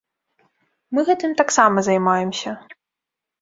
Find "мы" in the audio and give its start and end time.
0.97-1.03